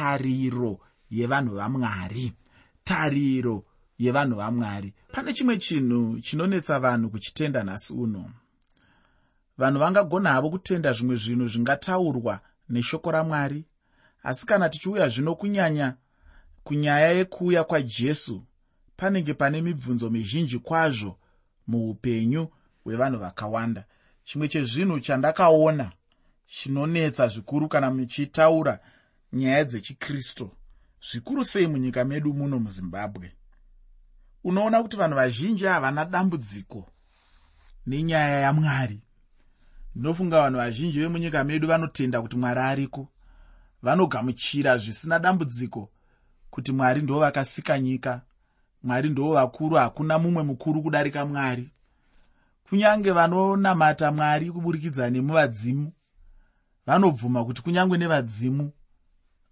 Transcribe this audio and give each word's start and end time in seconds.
tariro 0.00 0.80
yevanhu 1.10 1.54
vamwari. 1.54 2.32
Tariro 2.84 3.64
yevanhu 3.98 4.36
vamwari. 4.36 4.94
Pane 5.12 5.32
chimwe 5.32 5.58
chinhu 5.58 6.20
chinonetsa 6.20 6.78
vanhu 6.80 7.10
kuchitenda 7.10 7.62
nhasi 7.62 7.92
uno. 7.92 8.30
Vanhu 9.58 9.78
vangagona 9.78 10.32
havo 10.32 10.50
kutenda 10.50 10.92
zvimwe 10.92 11.16
zvinhu 11.16 11.46
zvingataurwa 11.48 12.40
neshoko 12.68 13.10
ramwari. 13.10 13.64
Asi 14.22 14.46
kana 14.46 14.68
tichiuya 14.68 15.08
zvino 15.08 15.34
kunyanya 15.34 15.94
kunyaya 16.64 17.12
yekuuya 17.12 17.64
kwajesu 17.64 18.44
panenge 18.96 19.34
pane 19.34 19.62
mibvunzo 19.62 20.10
mizhinji 20.10 20.58
kwazvo 20.58 21.18
muupenyu 21.66 22.48
hwevanhu 22.84 23.18
vakawanda. 23.18 23.84
Chimwe 24.24 24.48
chezvinhu 24.48 25.00
chandakaona 25.00 25.92
chinonetsa 26.46 27.28
zvikuru 27.28 27.68
kana 27.68 27.90
muchitaura 27.90 28.80
nyaya 29.32 29.64
dzechikristu. 29.64 30.50
Zvikuru 31.10 31.44
sei 31.44 31.66
munyika 31.66 32.04
medu 32.04 32.34
muno 32.34 32.58
muzimbabwe? 32.58 33.32
Unoona 34.44 34.82
kuti 34.82 34.96
vanhu 34.96 35.16
vazhinji 35.16 35.64
havana 35.64 36.04
dambudziko 36.04 36.88
nenyaya 37.86 38.40
yamwari. 38.40 39.00
Ndinofunga 39.94 40.40
vanhu 40.42 40.56
vazhinji 40.58 41.00
vemunyika 41.00 41.44
medu 41.44 41.68
vanotenda 41.68 42.22
kuti 42.22 42.36
mwari 42.36 42.60
ariko. 42.60 43.08
Vanogamuchira 43.82 44.78
zvisina 44.78 45.18
dambudziko 45.18 45.90
kuti 46.50 46.72
mwari 46.72 47.02
ndo 47.02 47.18
vakasika 47.18 47.78
nyika. 47.78 48.22
Mwari 48.82 49.08
ndo 49.10 49.32
vakuru 49.34 49.76
hakuna 49.76 50.18
mumwe 50.18 50.42
mukuru 50.42 50.82
kudarika 50.82 51.26
mwari. 51.26 51.70
Kunyange 52.68 53.10
vanonamata 53.10 54.12
mwari 54.12 54.50
kuburikidza 54.52 55.10
nemuvadzimu 55.10 55.92
vanobvuma 56.86 57.44
kuti 57.44 57.62
kunyange 57.62 57.96
nevadzimu 57.96 58.72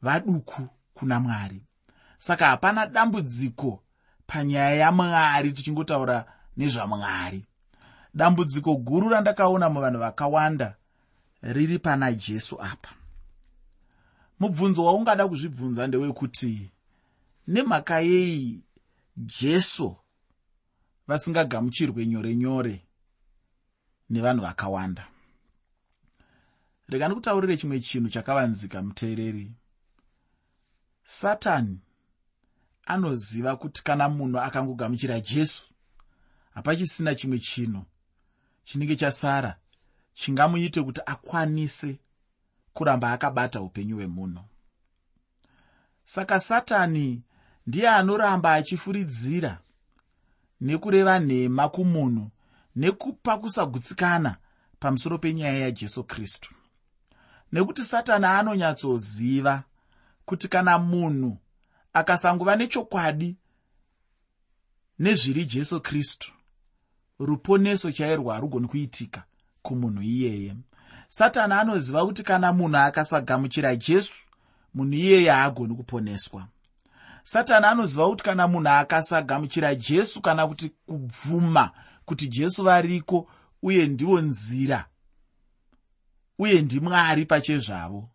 vaduku 0.03 0.69
kuna 0.95 1.21
mwari. 1.21 1.63
Saka 2.19 2.47
hapana 2.47 2.87
dambudziko 2.87 3.83
panyaya 4.27 4.75
yamwari 4.75 5.53
tichingotaura 5.53 6.25
nezvamwari 6.57 7.45
dambudziko 8.15 8.77
guru 8.77 9.09
randakaona 9.09 9.71
muvanhu 9.71 9.99
vakawanda 10.01 10.77
riri 11.43 11.79
pana 11.79 12.13
jesu 12.13 12.63
apa. 12.63 12.91
Mubvunzo 14.41 14.85
waungada 14.85 15.29
kuzvibvunza 15.29 15.87
ndewekuti 15.87 16.71
nemhaka 17.49 18.01
yei 18.01 18.61
jesu 19.17 19.97
vasingagamuchirwe 21.07 22.07
nyore 22.07 22.37
nyore 22.37 22.85
nevanhu 24.11 24.43
vakawanda? 24.43 25.07
Rega 26.89 27.07
ndikutaurire 27.07 27.57
chimwe 27.57 27.81
chinhu 27.81 28.09
chakavanzika 28.09 28.83
muteereri 28.83 29.53
satani 31.21 31.79
anoziva 32.87 33.57
kuti 33.57 33.85
kana 33.85 34.09
munhu 34.09 34.39
akangogamuchira 34.41 35.21
jesu 35.21 35.63
hapachisina 36.55 37.15
chimwe 37.15 37.39
chinhu 37.39 37.85
chinenge 38.65 38.97
chasara 38.97 39.57
chingamuite 40.15 40.83
kuti 40.83 41.01
akwanise 41.07 41.99
kuramba 42.73 43.13
akabata 43.13 43.61
upenyu 43.61 43.97
hwemunhu. 43.97 44.45
Saka 46.05 46.41
satani 46.41 47.23
ndiye 47.67 47.89
anoramba 47.89 48.53
achifuridzira 48.55 49.59
nekureva 50.61 51.19
nhema 51.19 51.69
kumunhu 51.69 52.31
nekupa 52.77 53.39
kusagutsikana 53.39 54.37
pamusoro 54.81 55.19
penyaya 55.19 55.59
yajesu 55.59 56.05
kristu. 56.05 56.55
Nekuti 57.53 57.85
satani 57.85 58.27
anonyatsoziva 58.27 59.65
kuti 60.29 60.49
kana 60.49 60.79
munhu 60.79 61.39
akasangova 61.93 62.57
nechokwadi 62.57 63.37
nezviri 64.99 65.45
jesu 65.45 65.81
kristu 65.81 66.33
ruponeso 67.19 67.93
chairwo 67.93 68.33
harugoni 68.33 68.69
kuitika 68.69 69.25
kumunhu 69.63 70.03
iyeye. 70.03 70.57
Satani 71.09 71.55
anoziva 71.55 72.07
kuti 72.07 72.23
kana 72.23 72.53
munhu 72.53 72.77
akasagamuchira 72.77 73.77
jesu 73.77 74.27
munhu 74.75 74.95
iyeye 74.95 75.31
haagoni 75.31 75.75
kuponeswa. 75.75 76.47
Satani 77.23 77.67
anoziva 77.67 78.09
kuti 78.09 78.25
kana 78.25 78.49
munhu 78.49 78.69
akasagamuchira 78.69 79.75
jesu 79.75 80.21
kana 80.21 80.47
kuti 80.47 80.69
kubvuma 80.87 81.71
kuti 82.05 82.29
jesu 82.29 82.65
variko 82.65 83.29
uye 83.63 83.87
ndivo 83.87 84.21
nzira 84.21 84.87
uye 86.39 86.63
ndimwari 86.63 87.27
pachezvavo 87.27 88.09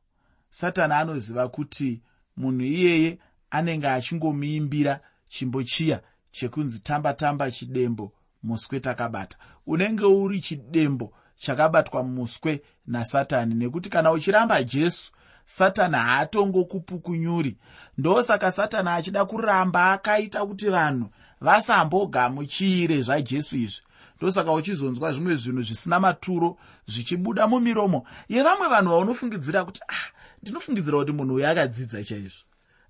satani 0.54 0.94
anoziva 0.94 1.48
kuti 1.48 2.02
munhu 2.38 2.62
iyeye 2.66 3.18
anenge 3.52 3.88
achingomuimbira 3.88 5.00
chimbo 5.28 5.64
chiya 5.64 6.02
chekunzi 6.32 6.80
tamba 6.80 7.14
tamba 7.14 7.52
chidembo 7.52 8.12
muswe 8.44 8.80
takabata. 8.80 9.38
Unenge 9.68 10.06
uri 10.06 10.42
chidembo 10.42 11.14
chakabatwa 11.38 12.04
muswe 12.04 12.62
nasatani 12.88 13.56
nekuti 13.56 13.90
kana 13.90 14.12
uchiramba 14.12 14.64
jesu 14.64 15.12
satani 15.46 15.96
haatongokupukunyuri. 15.96 17.58
Ndosaka 17.98 18.52
satani 18.52 18.90
achida 18.90 19.26
kuramba 19.26 19.92
akaita 19.92 20.46
kuti 20.46 20.70
vanhu 20.70 21.10
vasambogamuchire 21.42 23.02
zvajesu 23.02 23.58
izvi. 23.58 23.82
Ndosaka 24.18 24.54
uchizonzwa 24.54 25.14
zvimwe 25.14 25.36
zvinhu 25.36 25.62
zvisina 25.62 26.00
maturo 26.00 26.58
zvichibuda 26.86 27.48
mumiromo 27.48 28.06
yevamwe 28.30 28.68
vanhu 28.68 28.90
vaunofungidzira 28.90 29.66
kuti 29.66 29.82
ah 29.88 30.23
ndinofungidzira 30.44 30.98
kuti 30.98 31.12
munhu 31.12 31.36
uyu 31.36 31.48
akadzidza 31.48 32.04
chaizvo. 32.04 32.44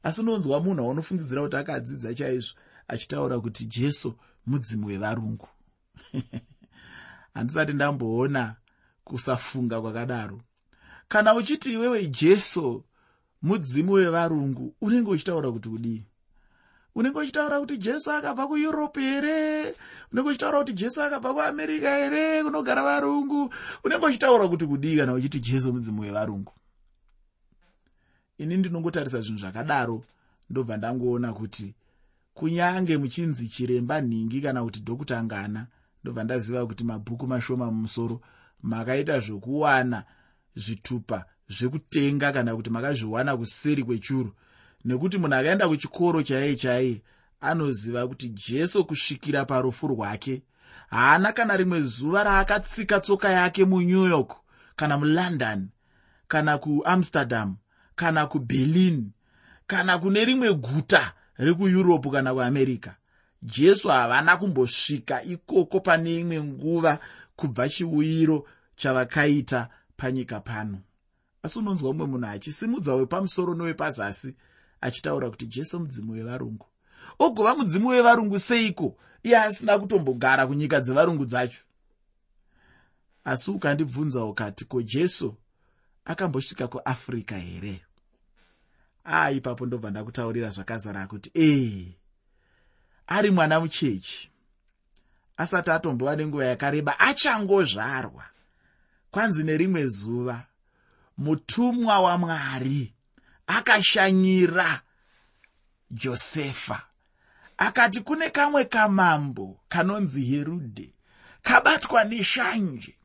Asi 0.03 0.21
unonzwa 0.21 0.59
munhu 0.59 0.81
aunofungidzira 0.83 1.41
kuti 1.41 1.55
akadzidza 1.55 2.09
chaizvo 2.17 2.53
achitaura 2.87 3.39
kuti 3.39 3.65
jesu 3.65 4.13
mudzimu 4.45 4.87
wevarungu. 4.87 5.47
Handisati 7.33 7.73
ndamboona 7.73 8.55
kusafunga 9.03 9.81
kwakadaro. 9.81 10.41
Kana 11.07 11.35
uchiti 11.35 11.73
iwewe 11.73 12.07
jesu 12.07 12.83
mudzimu 13.41 13.91
wevarungu 13.91 14.75
unenge 14.81 15.09
uchitaura 15.09 15.51
kuti 15.51 15.69
kudii? 15.69 16.03
Unenge 16.95 17.19
uchitaura 17.19 17.59
kuti 17.59 17.77
jesu 17.77 18.11
akabva 18.11 18.47
kueurope 18.47 19.01
here? 19.01 19.75
Unenge 20.11 20.29
uchitaura 20.29 20.59
kuti 20.59 20.73
jesu 20.73 21.01
akabva 21.03 21.33
kuamerica 21.33 21.89
here 22.01 22.43
kunogara 22.43 22.83
varungu? 22.83 23.53
Unenge 23.83 24.05
uchitaura 24.05 24.47
kuti 24.47 24.65
kudii 24.65 24.97
kana 24.97 25.13
uchiti 25.13 25.39
jesu 25.39 25.73
mudzimu 25.73 26.01
wevarungu 26.01 26.53
ini 28.37 28.57
ndinongotarisa 28.57 29.21
zvinhu 29.21 29.39
zvakadaro 29.39 30.03
ndobva 30.49 30.77
ndangoona 30.77 31.33
kuti 31.33 31.73
kunyange 32.33 32.97
muchinzi 32.97 33.47
chiremba 33.47 34.01
nhingi 34.01 34.41
kana 34.41 34.63
kuti 34.63 34.79
dhokuta 34.79 35.23
ngana 35.23 35.67
ndobva 36.01 36.23
ndaziva 36.23 36.67
kuti 36.67 36.83
mabhuku 36.83 37.27
mashoma 37.27 37.65
mumusoro 37.71 38.21
makaita 38.63 39.19
zvokuwana 39.19 40.03
zvitupa 40.55 41.25
zvekutenga 41.49 42.31
kana 42.31 42.55
kuti 42.55 42.69
makazviwana 42.69 43.37
kuseri 43.37 43.83
kwechuru. 43.83 44.31
Nekuti 44.85 45.17
munhu 45.17 45.35
akaenda 45.35 45.67
kuchikoro 45.67 46.23
chaiye 46.23 46.55
chaiye 46.55 47.01
anoziva 47.41 48.07
kuti 48.07 48.29
jesu 48.29 48.85
kusvikira 48.85 49.45
parufu 49.45 49.87
rwake 49.87 50.41
haana 50.89 51.31
kana 51.31 51.57
rimwe 51.57 51.81
zuva 51.81 52.23
raakatsika 52.23 52.99
tsoka 52.99 53.29
yake 53.29 53.65
munew 53.65 54.07
york 54.07 54.31
kana 54.75 54.97
mulondon 54.97 55.69
kana 56.27 56.57
kuamsterdam 56.57 57.55
kana 57.95 58.25
kuberlin 58.27 59.11
kana 59.67 59.97
kune 59.97 60.25
rimwe 60.25 60.53
guta 60.53 61.13
rekueurope 61.37 62.09
kana 62.09 62.33
kuamerica. 62.33 62.91
Jesu 63.41 63.87
havana 63.89 64.37
kumbosvika 64.37 65.23
ikoko 65.23 65.79
pane 65.79 66.19
imwe 66.19 66.43
nguva 66.43 66.99
kubva 67.35 67.69
chiuyiro 67.69 68.47
chavakaita 68.75 69.69
panyika 69.97 70.39
pano. 70.39 70.79
Asi 71.43 71.59
unonzwa 71.59 71.93
mumwe 71.93 72.07
munhu 72.07 72.27
achisimudza 72.27 72.95
wepamusoro 72.95 73.55
newepazasi 73.55 74.35
achitaura 74.81 75.29
kuti 75.29 75.45
jesu 75.47 75.79
mudzimu 75.79 76.11
wevarungu. 76.13 76.65
Ogova 77.19 77.55
mudzimu 77.55 77.87
wevarungu 77.87 78.39
seiko? 78.39 78.97
Iye 79.23 79.37
asina 79.37 79.79
kutombogara 79.79 80.47
kunyika 80.47 80.79
dzevarungu 80.81 81.25
dzacho. 81.25 81.61
Asi 83.23 83.51
ukandibvunza 83.51 84.25
ukati 84.25 84.65
ko 84.65 84.81
jesu 84.81 85.35
akambosvika 86.05 86.67
kuafrica 86.67 87.35
here? 87.35 87.81
Aa 89.05 89.31
ipapo 89.31 89.65
ndobva 89.65 89.89
ndakutaurira 89.91 90.49
zvakazara 90.49 91.07
kuti 91.07 91.31
ee 91.35 91.85
ari 93.07 93.31
mwana 93.31 93.59
muchechi. 93.59 94.29
Asati 95.37 95.71
atombova 95.71 96.15
nenguva 96.15 96.45
yakareba 96.45 96.99
achangozvarwa. 96.99 98.25
Kwanzi 99.11 99.43
nerimwe 99.43 99.87
zuva 99.87 100.45
mutumwa 101.17 101.99
wamwari 101.99 102.93
akashanyira 103.47 104.81
josefa. 105.91 106.81
Akati 107.57 108.01
kune 108.01 108.29
kamwe 108.29 108.65
kamambo 108.65 109.59
kanonzi 109.69 110.25
herudhe 110.25 110.93
kabatwa 111.41 112.03
neshanje 112.03 112.95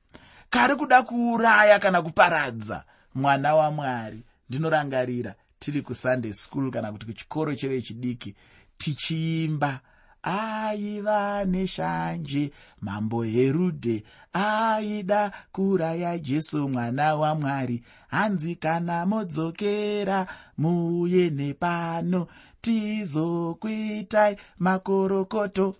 kari 0.50 0.76
kuda 0.76 1.02
kuuraya 1.02 1.78
kana 1.78 2.02
kuparadza 2.02 2.84
mwana 3.14 3.54
wamwari. 3.54 4.24
Ndinorangarira 4.50 5.34
tiri 5.58 5.82
kusunday 5.82 6.32
school 6.32 6.70
kana 6.70 6.92
kuti 6.92 7.06
kuchikoro 7.06 7.54
chevechidiki 7.54 8.34
tichiimba. 8.78 9.80
Aiva 10.22 11.44
neshanje 11.44 12.50
mambo 12.80 13.22
herudhe 13.22 14.04
aida 14.32 15.32
kuraya 15.52 16.18
jesu 16.18 16.68
mwana 16.68 17.14
wamwari. 17.14 17.84
Hanzi 18.08 18.56
kana 18.56 19.06
modzokera 19.06 20.26
muye 20.58 21.30
nepano 21.30 22.26
tizokuitai 22.60 24.36
makorokoto. 24.58 25.76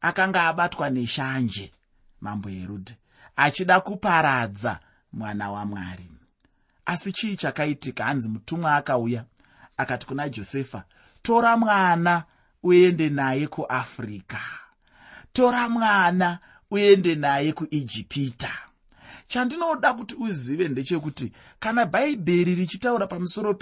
Akanga 0.00 0.42
abatwa 0.42 0.90
neshanje 0.90 1.72
mambo 2.20 2.48
herudhe 2.48 2.96
achida 3.36 3.80
kuparadza 3.80 4.80
mwana 5.12 5.50
wamwari 5.50 6.10
asi 6.86 7.12
chii 7.12 7.36
chakaitika? 7.36 8.04
Hanzi 8.04 8.28
mutumwa 8.28 8.76
akauya 8.76 9.24
akati 9.76 10.06
kuna 10.06 10.28
josefa 10.28 10.84
tora 11.22 11.56
mwana 11.56 12.24
uende 12.62 13.08
naye 13.08 13.46
kuafrica 13.46 14.38
tora 15.32 15.68
mwana 15.68 16.38
uende 16.70 17.14
naye 17.14 17.52
kuijipita. 17.52 18.50
Chandinoda 19.28 19.94
kuti 19.94 20.14
uzive 20.14 20.68
ndechekuti 20.68 21.32
kana 21.60 21.86
bhaibheri 21.86 22.54
richitaura 22.54 23.06
pamusoro 23.06 23.54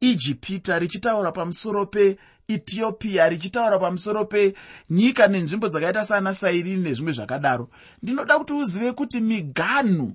peijipita 0.00 0.78
richitaura 0.78 1.32
pamusoro 1.32 1.86
peethiopia 2.58 3.28
richitaura 3.28 3.78
pamusoro 3.78 4.24
penyika 4.24 5.26
nenzvimbo 5.28 5.68
dzakaita 5.68 6.04
sana 6.04 6.34
sairini 6.34 6.82
nezvimwe 6.82 7.12
zvakadaro. 7.12 7.68
Ndinoda 8.02 8.38
kuti 8.38 8.52
uzive 8.52 8.92
kuti 8.92 9.20
miganhu 9.20 10.12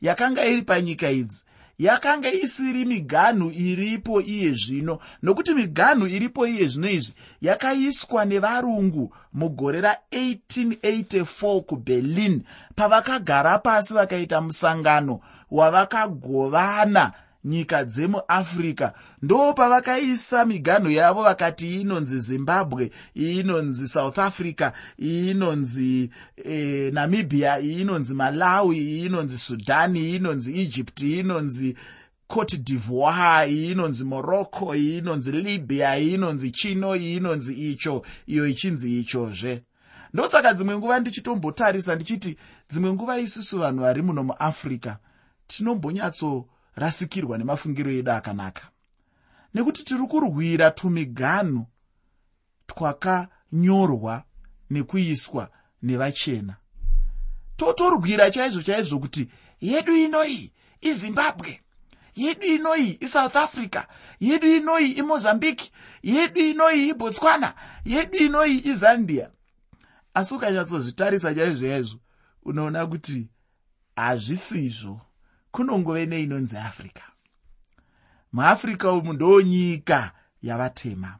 yakanga 0.00 0.44
iri 0.46 0.62
panyika 0.62 1.10
idzi 1.10 1.44
yakanga 1.78 2.32
isiri 2.32 2.84
miganhu 2.84 3.50
iripo 3.50 4.20
iye 4.20 4.52
zvino 4.52 4.98
nokuti 5.22 5.54
miganhu 5.54 6.06
iripo 6.06 6.46
iye 6.46 6.66
zvino 6.66 6.90
izvi 6.90 7.14
yakaiswa 7.40 8.24
nevarungu 8.24 9.14
mugore 9.32 9.80
ra1884 9.80 11.60
kuberlin 11.60 12.42
pavakagara 12.76 13.58
pasi 13.58 13.94
vakaita 13.94 14.40
musangano 14.40 15.20
wavakagovana 15.50 17.12
nyika 17.44 17.84
dzemuafrica 17.84 18.92
ndo 19.22 19.52
pavakaisa 19.52 20.44
miganho 20.44 20.90
yavo 20.90 21.22
vakati 21.22 21.80
inonzi 21.80 22.20
zimbabwe 22.20 22.90
iyi 23.16 23.40
inonzi 23.40 23.88
south 23.88 24.18
africa 24.18 24.70
iyi 24.98 25.30
inonzi 25.30 26.10
e, 26.44 26.90
namibia 26.92 27.60
iyi 27.60 27.80
inonzi 27.80 28.14
malawi 28.14 28.78
iyi 28.78 29.06
inonzi 29.06 29.38
sudan 29.38 29.96
iyi 29.96 30.16
inonzi 30.16 30.60
egypt 30.60 31.00
iyi 31.00 31.18
inonzi 31.18 31.76
cote 32.26 32.56
divoir 32.56 33.48
iyi 33.48 33.72
inonzi 33.72 34.04
morocco 34.04 34.74
iyi 34.74 34.98
inonzi 34.98 35.32
libya 35.32 35.98
iyi 35.98 36.14
inonzi 36.14 36.50
chino 36.50 36.96
iyi 36.96 37.16
inonzi 37.16 37.54
icho 37.70 38.02
iyo 38.26 38.46
ichinzi 38.46 39.00
ichozve. 39.00 39.62
Ndosaka 40.12 40.52
dzimwe 40.54 40.78
nguva 40.78 41.00
ndichitombotarisa 41.00 41.94
ndichiti 41.94 42.36
dzimwe 42.70 42.92
nguva 42.92 43.18
isusu 43.18 43.58
vanhu 43.58 43.80
vari 43.80 44.02
muno 44.02 44.24
muafrica 44.24 44.96
tinombonyatso 45.46 46.46
rasikirwa 46.76 47.38
nemafungiro 47.38 47.90
edu 47.90 48.12
akanaka. 48.12 48.68
Nekuti 49.54 49.84
tiri 49.84 50.06
kurwira 50.06 50.70
tumiganhu 50.70 51.66
twakanyorwa 52.66 54.24
nekuiswa 54.70 55.50
nevachena. 55.82 56.56
Totorwira 57.56 58.30
chaizvo 58.30 58.62
chaizvo 58.62 58.98
kuti 58.98 59.30
yedu 59.60 59.96
inoyi 59.96 60.52
izimbabwe 60.80 61.60
yedu 62.16 62.46
inoyi 62.46 62.98
isouth 63.00 63.36
africa 63.36 63.82
yedu 64.20 64.46
inoyi 64.56 64.92
imozambique 64.92 65.70
yedu 66.02 66.40
inoyi 66.40 66.88
ibotswana 66.88 67.54
yedu 67.84 68.18
inoyi 68.18 68.62
izambia. 68.64 69.30
Asi 70.14 70.34
ukanyatsozvitarisa 70.34 71.34
chaizvo 71.34 71.66
chaizvo 71.66 71.98
unoona 72.42 72.86
kuti 72.86 73.28
hazvisizvo 73.96 75.00
kunongove 75.54 76.06
neinonzi 76.06 76.56
africa 76.56 77.02
muafrica 78.32 78.84
umu 78.92 79.12
ndo 79.12 79.40
nyika 79.40 80.12
yavatema. 80.42 81.16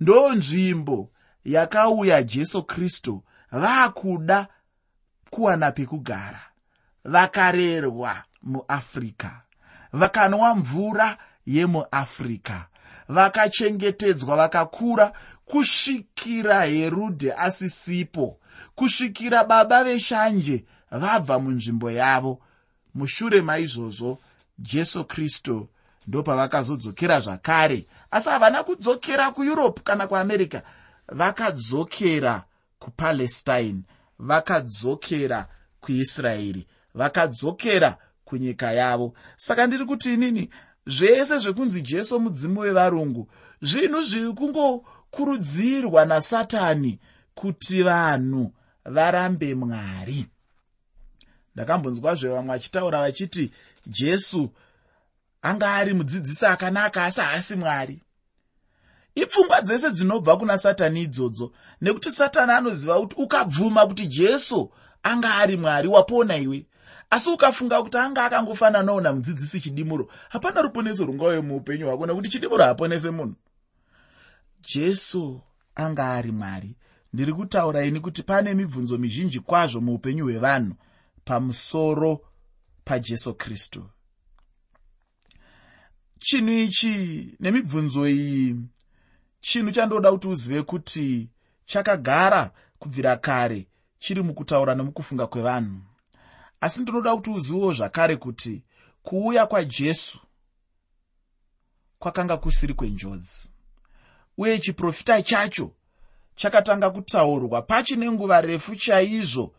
Ndo 0.00 0.32
nzvimbo 0.34 1.10
yakauya 1.44 2.22
jesu 2.22 2.62
kristu 2.62 3.22
vaakuda 3.52 4.48
kuwana 5.30 5.72
pekugara 5.72 6.40
vakarerwa 7.04 8.22
muafrica 8.42 9.30
vakanwa 9.92 10.54
mvura 10.54 11.18
yemuafrica 11.46 12.60
vakachengetedzwa 13.08 14.36
vakakura 14.36 15.12
kusvikira 15.44 16.62
herudhe 16.64 17.32
asisipo 17.32 18.40
kusvikira 18.74 19.44
baba 19.44 19.84
veshanje 19.84 20.64
vabva 20.90 21.38
munzvimbo 21.38 21.90
yavo 21.90 22.42
mushure 22.94 23.42
maizvozvo 23.42 24.18
jesu 24.58 25.04
kristu 25.04 25.68
ndopavakazodzokera 26.06 27.20
zvakare. 27.20 27.84
Asi 28.10 28.28
havana 28.28 28.64
kudzokera 28.64 29.30
kueurope 29.30 29.82
kana 29.84 30.06
kuamerica 30.06 30.62
vakadzokera 31.08 32.44
kupalestine 32.78 33.82
vakadzokera 34.18 35.48
kuisraeri 35.80 36.66
vakadzokera 36.94 37.96
kunyika 38.24 38.72
yavo. 38.72 39.14
Saka 39.36 39.66
ndiri 39.66 39.84
kuti 39.84 40.14
inini 40.14 40.50
zvese 40.86 41.38
zvekunzi 41.38 41.82
jesu 41.82 42.20
mudzimu 42.20 42.60
wevarungu 42.60 43.28
zvinhu 43.62 44.02
zviri 44.02 44.32
kungokurudzirwa 44.32 46.04
nasatani 46.04 47.00
kuti 47.34 47.82
vanhu 47.82 48.52
varambe 48.84 49.54
mwari 49.54 50.26
ndakambonzwazve 51.58 52.28
vamwe 52.28 52.52
vachitaura 52.54 53.00
vachiti 53.00 53.52
jesu 53.86 54.50
anga 55.42 55.74
ari 55.74 55.94
mudzidzisi 55.94 56.46
akanaka 56.46 57.04
asi 57.04 57.20
haasi 57.20 57.56
mwari. 57.56 58.02
Ipfungwa 59.14 59.60
dzese 59.60 59.90
dzinobva 59.90 60.36
kuna 60.36 60.58
satani 60.58 61.02
idzodzo 61.02 61.52
nekuti 61.80 62.10
satani 62.10 62.52
anoziva 62.52 63.00
kuti 63.00 63.16
ukabvuma 63.16 63.86
kuti 63.86 64.06
jesu 64.06 64.72
anga 65.02 65.34
ari 65.34 65.56
mwari 65.56 65.88
wapona 65.88 66.36
iwe. 66.36 66.66
Asi 67.10 67.30
ukafunga 67.30 67.82
kuti 67.82 67.98
anga 67.98 68.24
akangofananawo 68.24 69.00
namudzidzisi 69.00 69.60
chidimuro 69.60 70.08
hapana 70.28 70.62
ruponeso 70.62 71.04
rungauye 71.04 71.40
muupenyu 71.40 71.86
hwako 71.86 72.06
nekuti 72.06 72.28
chidimuro 72.28 72.64
haponese 72.64 73.10
munhu. 73.10 73.34
Jesu 74.62 75.40
anga 75.74 76.12
ari 76.12 76.32
mwari. 76.32 76.76
Ndiri 77.12 77.32
kutaura 77.32 77.84
ini 77.84 78.00
kuti 78.00 78.22
pane 78.22 78.54
mibvunzo 78.54 78.98
mizhinji 78.98 79.40
kwazvo 79.40 79.80
muupenyu 79.80 80.24
hwevanhu 80.24 80.74
pamusoro 81.28 82.20
pajesu 82.84 83.34
kristu. 83.34 83.90
Chinhu 86.18 86.52
ichi 86.52 87.36
nemibvunzo 87.40 88.08
iyi 88.08 88.56
chinhu 89.40 89.70
chandoda 89.72 90.12
kuti 90.12 90.28
uzive 90.28 90.62
kuti 90.62 91.28
chakagara 91.66 92.50
kubvira 92.78 93.16
kare 93.16 93.66
chiri 93.98 94.22
mukutaura 94.22 94.74
nemukufunga 94.74 95.26
kwevanhu. 95.26 95.80
Asi 96.60 96.82
ndinoda 96.82 97.16
kuti 97.16 97.30
uzivewo 97.30 97.72
zvakare 97.72 98.16
kuti 98.16 98.62
kuuya 99.02 99.46
kwajesu 99.46 100.18
kwakanga 101.98 102.36
kusiri 102.36 102.74
kwenjodzi. 102.74 103.52
Uye 104.38 104.58
chiprofita 104.58 105.22
chacho 105.22 105.72
chakatanga 106.36 106.90
kutaurwa 106.90 107.62
pachine 107.62 108.10
nguva 108.10 108.40
refu 108.40 108.76
chaizvo 108.76 109.54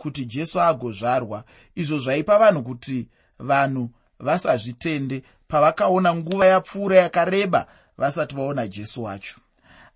kuti 0.00 0.24
jesu 0.24 0.60
agozvarwa. 0.60 1.44
Izvo 1.74 1.98
zvaipa 1.98 2.38
vanhu 2.38 2.62
kuti 2.62 3.08
vanhu 3.38 3.90
vasazvitende. 4.18 5.22
Pavakaona 5.48 6.14
nguva 6.14 6.46
yapfuura 6.46 6.96
yakareba 6.96 7.66
vasati 7.98 8.34
vaona 8.34 8.68
jesu 8.68 9.02
wacho. 9.02 9.40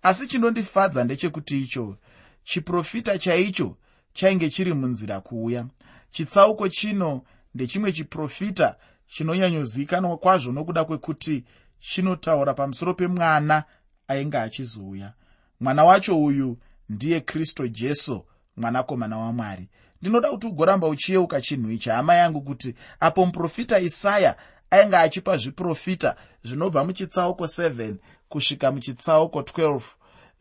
Asi 0.01 0.27
chinondifadza 0.27 1.03
ndechekuti 1.03 1.61
icho 1.61 1.97
chiprofita 2.43 3.17
chaicho 3.17 3.77
chainge 4.13 4.49
chiri 4.49 4.73
munzira 4.73 5.21
kuuya. 5.21 5.65
Chitsauko 6.11 6.69
chino 6.69 7.21
ndechimwe 7.55 7.91
chiprofita 7.91 8.75
chinonyanyozivikanwa 9.07 10.17
kwazvo 10.17 10.51
nokuda 10.51 10.85
kwekuti 10.85 11.43
chinotaura 11.79 12.53
pamusoro 12.53 12.93
pemwana 12.93 13.63
ainge 14.07 14.37
achizouya 14.37 15.13
mwana 15.59 15.83
wacho 15.83 16.23
uyu 16.23 16.57
ndiye 16.89 17.19
kristu 17.21 17.67
jesu 17.67 18.25
mwanakomana 18.57 19.17
wamwari 19.17 19.67
ndinoda 20.05 20.29
kuti 20.29 20.47
ugoramba 20.47 20.87
uchiyeuka 20.87 21.41
chinhu 21.41 21.71
ichi 21.71 21.89
hama 21.89 22.15
yangu 22.15 22.41
kuti 22.41 22.75
apo 22.99 23.25
muprofita 23.25 23.79
isaya 23.79 24.35
ainge 24.71 24.97
achipa 24.97 25.37
zviprofita 25.37 26.15
zvinobva 26.43 26.85
muchitsauko 26.85 27.43
7 27.45 27.93
kusvika 28.29 28.71
muchitsauko 28.71 29.41
12 29.41 29.81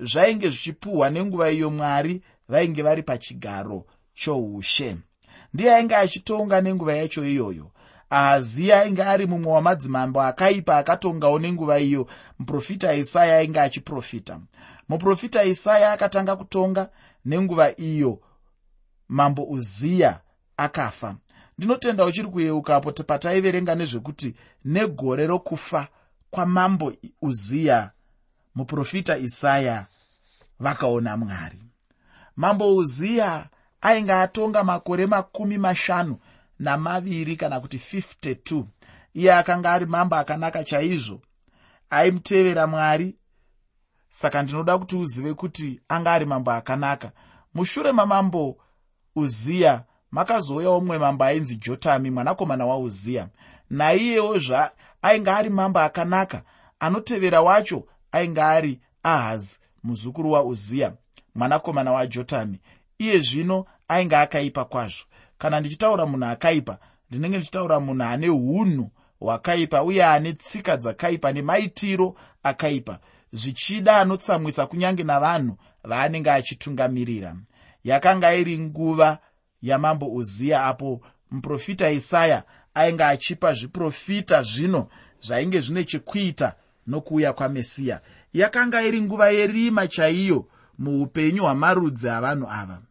zvainge 0.00 0.49
zvichipuhwa 0.50 1.11
nenguva 1.11 1.50
iyo 1.50 1.71
mwari 1.71 2.23
vainge 2.49 2.83
vari 2.83 3.02
pachigaro 3.02 3.87
choushe. 4.14 4.97
Ndiye 5.54 5.75
ainge 5.75 5.97
achitonga 5.97 6.61
nenguva 6.61 6.94
yacho 6.94 7.25
iyoyo. 7.26 7.71
Ahaziya 8.11 8.80
ainge 8.83 9.02
ari 9.02 9.26
mumwe 9.26 9.52
wamadzimambo 9.52 10.23
akaipa 10.23 10.78
akatongawo 10.78 11.38
nenguva 11.38 11.80
iyo 11.80 12.06
muprofita 12.38 12.94
isaya 12.94 13.38
ainge 13.38 13.61
achiprofita. 13.61 14.40
Muprofita 14.88 15.44
isaya 15.44 15.92
akatanga 15.92 16.37
kutonga 16.37 16.88
nenguva 17.25 17.76
iyo 17.76 18.21
mambo 19.08 19.44
uziya 19.44 20.20
akafa. 20.56 21.16
Ndinotenda 21.58 22.04
uchiri 22.04 22.28
kuyeukapo 22.28 22.92
pataiverenga 22.92 23.75
nezvekuti 23.75 24.34
negore 24.64 25.26
rokufa 25.26 25.88
kwamambo 26.30 26.92
uziya 27.23 27.90
muprofita 28.54 29.16
isaya 29.18 29.87
vakaona 30.61 31.16
mwari. 31.16 31.58
Mambo 32.37 32.76
uziya 32.76 33.46
ainge 33.80 34.12
atonga 34.12 34.64
makore 34.64 35.06
makumi 35.06 35.58
mashanu 35.58 36.18
namaviri 36.58 37.37
kana 37.37 37.61
kuti 37.61 37.76
52 37.76 38.64
iye 39.14 39.34
akanga 39.34 39.73
ari 39.73 39.87
mambo 39.87 40.16
akanaka 40.16 40.64
chaizvo. 40.64 41.20
Aimutevera 41.90 42.66
mwari. 42.66 43.14
Saka 44.11 44.42
ndinoda 44.42 44.78
kuti 44.78 44.96
uzive 44.96 45.34
kuti 45.34 45.80
anga 45.88 46.12
ari 46.12 46.25
mambo 46.26 46.50
akanaka. 46.50 47.12
Mushure 47.54 47.92
mamambo 47.92 48.56
uziya 49.16 49.85
makazouyawo 50.11 50.80
mumwe 50.80 50.99
mambo 50.99 51.25
ainzi 51.25 51.56
jotami 51.56 52.11
mwanakomana 52.11 52.66
wauziya. 52.66 53.28
Naiyewo 53.71 54.38
zva 54.38 54.71
ainge 55.02 55.30
ari 55.30 55.50
mambo 55.50 55.80
akanaka 55.80 56.42
anotevera 56.80 57.42
wacho 57.42 57.87
ainge 58.12 58.42
ari 58.42 58.80
ahazi 59.02 59.59
muzukuru 59.83 60.33
wauziya 60.33 60.92
mwanakomana 61.35 61.92
wajotami. 61.92 62.61
Iye 62.99 63.18
zvino 63.18 63.66
ainge 63.88 64.16
akaipa 64.16 64.64
kwazvo. 64.64 65.04
Kana 65.38 65.61
ndichitaura 65.61 66.06
munhu 66.06 66.25
akaipa 66.26 66.78
ndinenge 67.11 67.37
ndichitaura 67.37 67.80
munhu 67.80 68.02
ane 68.04 68.30
unhu 68.30 68.90
hwakaipa 69.21 69.83
uye 69.83 70.04
ane 70.04 70.33
tsika 70.33 70.76
dzakaipa 70.76 71.33
nemaitiro 71.33 72.16
akaipa 72.42 72.99
zvichida 73.33 73.97
anotsamwisa 73.97 74.66
kunyange 74.66 75.02
navanhu 75.02 75.56
vaanenge 75.85 76.30
achitungamirira 76.30 77.37
yakanga 77.85 78.35
iri 78.35 78.59
nguva 78.59 79.19
yamambo 79.62 80.07
uziya 80.07 80.64
apo 80.64 81.00
muprofita 81.31 81.91
isaya 81.91 82.43
ainge 82.75 83.05
achipa 83.05 83.55
zviprofita 83.55 84.43
zvino 84.43 84.88
zvainge 85.21 85.61
zvine 85.61 85.85
chekuita 85.85 86.55
nokuuya 86.87 87.33
kwamesiya. 87.33 88.00
Yakanga 88.33 88.83
iri 88.83 89.00
nguva 89.00 89.31
yerima 89.31 89.88
chaiyo 89.88 90.49
muupenyu 90.79 91.43
hwamarudzi 91.43 92.09
avanhu 92.09 92.49
ava. 92.50 92.83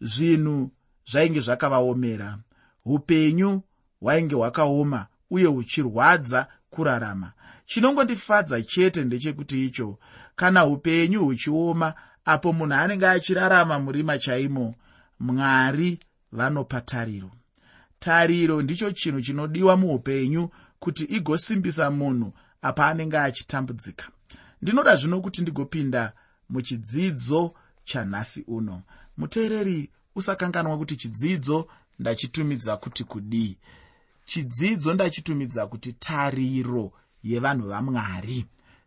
Zvinhu 0.00 0.70
zvainge 1.10 1.40
zvakavaomera. 1.40 2.38
Upenyu 2.84 3.62
hwainge 4.00 4.34
hwakaoma 4.34 5.06
uye 5.30 5.46
huchirwadza 5.46 6.46
kurarama. 6.70 7.32
Chinongondifadza 7.66 8.62
chete 8.62 9.04
ndechekuti 9.04 9.66
icho 9.66 9.98
kana 10.36 10.66
upenyu 10.66 11.24
huchioma 11.24 11.94
apo 12.24 12.52
munhu 12.52 12.74
anenge 12.74 13.06
achirarama 13.06 13.78
murima 13.78 14.18
chaimo 14.18 14.74
mwari 15.20 15.98
vanopa 16.32 16.80
tariro. 16.80 17.30
Tariro 17.98 18.62
ndicho 18.62 18.92
chinhu 18.92 19.20
chinodiwa 19.22 19.76
muupenyu 19.76 20.48
kuti 20.78 21.04
igosimbisa 21.04 21.90
munhu 21.90 22.32
apa 22.62 22.86
anenge 22.86 23.18
achitambudzika. 23.18 24.08
Ndinoda 24.62 24.96
zvino 24.96 25.20
kuti 25.20 25.42
ndigopinda 25.42 26.12
muchidzidzo 26.50 27.54
chanhasi 27.84 28.44
uno. 28.46 28.82
Muteereri 29.16 29.90
usakanganwa 30.14 30.78
kuti 30.78 30.96
chidzidzo 30.96 31.68
ndachitumidza 31.98 32.76
kuti 32.76 33.04
kudii? 33.04 33.56
Chidzidzo 34.26 34.94
ndachitumidza 34.94 35.66
kuti 35.66 35.92
tariro 35.92 36.92
yevanhu 37.22 37.68
vamwari. 37.68 38.46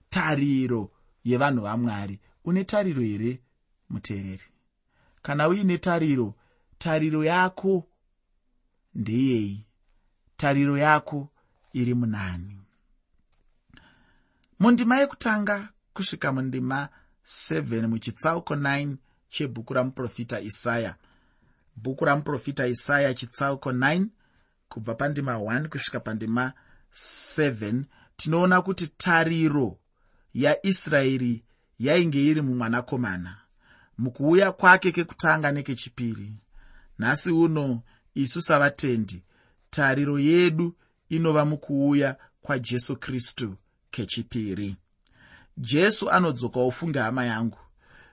Tariro 0.10 0.92
yevanhu 1.26 1.62
vamwari 1.62 2.20
une 2.46 2.64
tariro 2.66 3.02
here 3.02 3.40
muteereri? 3.90 4.44
Kana 5.22 5.48
uine 5.48 5.78
tariro 5.78 6.36
tariro 6.78 7.24
yako 7.24 7.88
ndeyei? 8.96 9.66
Tariro 10.38 10.78
yako 10.78 11.30
iri 11.74 11.94
munani? 11.94 12.62
Mundima 14.60 14.98
yekutanga 14.98 15.70
kusvika 15.94 16.32
mundima 16.32 16.90
7 17.26 17.88
muchitsauko 17.88 18.56
9 18.56 18.96
chebhuku 19.30 19.74
ramuprofita 19.74 20.42
isaya. 20.42 20.96
Bhuku 21.76 22.06
ramuprofita 22.06 22.68
isaya 22.68 23.14
chitsauko 23.14 23.72
9 23.72 24.06
kubva 24.70 24.96
pandima 24.96 25.34
1 25.36 25.68
kusvika 25.68 26.00
pandima 26.00 26.54
7 26.94 27.84
tinoona 28.18 28.62
kuti 28.62 28.88
tariro 28.88 29.80
yaisraeri 30.34 31.44
yainge 31.80 32.26
iri 32.26 32.42
mumwanakomana. 32.42 33.38
Mukuuya 33.98 34.52
kwake 34.52 34.92
kekutanga 34.92 35.52
nekechipiri. 35.52 36.34
Nhasi 37.00 37.32
uno 37.32 37.82
isu 38.16 38.42
savatendi 38.42 39.24
tariro 39.70 40.20
yedu 40.20 40.76
inova 41.10 41.46
mukuuya 41.46 42.16
kwajesu 42.42 42.96
kristu 42.96 43.56
kechipiri. 43.92 44.76
Jesu 45.58 46.10
anodzoka 46.12 46.60
ufunge 46.60 47.00
hama 47.00 47.26
yangu. 47.26 47.58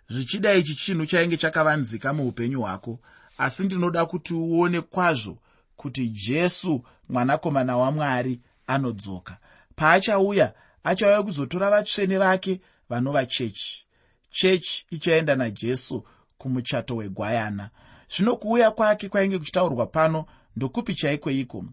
Zvichida 0.09 0.55
ichi 0.55 0.75
chinhu 0.75 1.07
chainge 1.07 1.37
chakavanzika 1.37 2.13
muupenyu 2.13 2.61
hwako 2.61 3.01
asi 3.39 3.63
ndinoda 3.65 4.07
kuti 4.07 4.35
uone 4.35 4.81
kwazvo 4.81 5.39
kuti 5.77 6.09
jesu 6.09 6.85
mwanakomana 7.09 7.77
wamwari 7.77 8.41
anodzoka. 8.67 9.37
Paachauya 9.77 10.55
achauya 10.85 11.23
kuzotora 11.23 11.71
vatsvene 11.71 12.19
vake 12.19 12.61
vanova 12.93 13.27
chechi. 13.27 13.87
Chechi 14.31 14.87
ichaenda 14.91 15.37
najesu 15.37 16.05
kumuchato 16.39 16.97
wegwayana. 16.97 17.71
Zvino 18.17 18.37
kuuya 18.37 18.71
kwake 18.71 19.09
kwainge 19.09 19.39
kuchitaurwa 19.39 19.87
pano 19.87 20.27
ndokupi 20.57 20.95
chaiko 20.95 21.31
iko? 21.31 21.65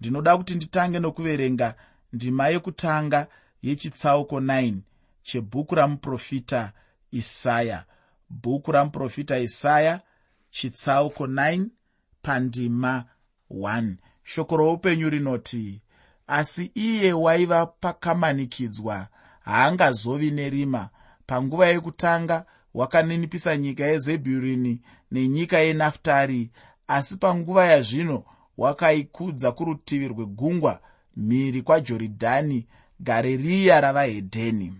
Ndinoda 0.00 0.36
kuti 0.36 0.54
nditange 0.54 0.98
nokuverenga 0.98 1.74
ndima 2.12 2.48
yekutanga 2.48 3.26
yechitsauko 3.62 4.40
9 4.40 4.74
chebhuku 5.22 5.74
ramuprofita 5.74 6.72
isaya. 7.10 7.84
Bhuku 8.30 8.72
ramuprofita 8.72 9.38
isaya 9.38 10.00
chitsauko 10.50 11.26
9 11.26 11.66
pandima 12.22 13.04
1 13.50 13.94
shoko 14.22 14.56
roupenyu 14.56 15.10
rinoti 15.10 15.82
asi 16.26 16.70
iye 16.74 17.12
waiva 17.12 17.66
pakamanikidzwa 17.66 19.08
haangazovi 19.48 20.30
nerima. 20.30 20.88
Panguva 21.26 21.66
yekutanga 21.66 22.44
wakaninipisa 22.74 23.56
nyika 23.56 23.84
yezebhurini 23.84 24.80
nenyika 25.12 25.58
yenaftari 25.58 26.50
asi 26.88 27.16
panguva 27.16 27.66
yazvino 27.66 28.24
wakaikudza 28.58 29.52
kurutivi 29.52 30.08
rwegungwa 30.08 30.80
mhiri 31.16 31.62
kwajorodhani 31.62 32.66
gareriya 33.00 33.80
ravahedheni. 33.80 34.74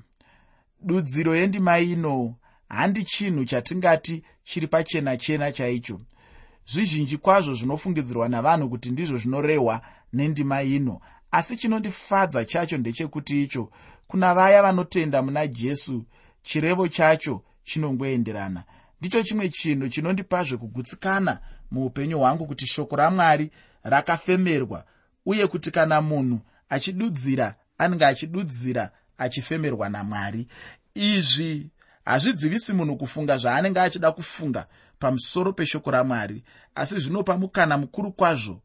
Dudziro 0.80 1.36
yendima 1.36 1.78
ino 1.78 2.34
handi 2.68 3.04
chinhu 3.04 3.44
chatingati 3.44 4.22
chiri 4.44 4.66
pachena 4.66 5.16
chena 5.16 5.52
chaicho. 5.52 6.00
Zvizhinji 6.66 7.16
kwazvo 7.16 7.54
zvinofungidzirwa 7.54 8.28
navanhu 8.28 8.68
kuti 8.68 8.90
ndizvo 8.90 9.18
zvinorehwa 9.18 9.80
nendima 10.12 10.62
ino 10.62 11.00
asi 11.30 11.56
chinondifadza 11.56 12.44
chacho 12.44 12.78
ndechekuti 12.78 13.42
icho 13.42 13.70
kuna 14.08 14.34
vaya 14.34 14.62
vanotenda 14.62 15.22
muna 15.22 15.46
jesu 15.46 16.04
chirevo 16.42 16.88
chacho 16.88 17.42
chinongoenderana. 17.64 18.64
Ndicho 19.00 19.22
chimwe 19.22 19.48
chinhu 19.48 19.88
chinondipazve 19.88 20.56
kugutsikana 20.56 21.38
muupenyu 21.70 22.18
hwangu 22.18 22.46
kuti 22.46 22.66
shoko 22.66 22.96
ramwari 22.96 23.50
rakafemerwa 23.82 24.84
uye 25.26 25.46
kuti 25.46 25.70
kana 25.70 26.00
munhu 26.00 26.40
achidudzira 26.68 27.54
anenge 27.78 28.06
achidudzira 28.06 28.90
achifemerwa 29.18 29.88
namwari. 29.88 30.48
Izvi 30.94 31.70
hazvidzivisi 32.04 32.72
munhu 32.72 32.96
kufunga 32.96 33.38
zvaanenge 33.38 33.80
achida 33.80 34.12
kufunga 34.12 34.66
pamusoro 34.98 35.52
peshoko 35.52 35.90
ramwari 35.90 36.44
asi 36.74 37.00
zvinopa 37.00 37.38
mukana 37.38 37.78
mukuru 37.78 38.12
kwazvo 38.12 38.62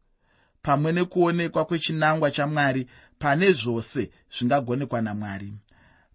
pamwe 0.62 0.92
nekuonekwa 0.92 1.66
kwechinangwa 1.66 2.32
chamwari 2.32 2.88
pane 3.24 3.52
zvose 3.54 4.10
zvingagonekwa 4.38 5.02
namwari. 5.02 5.54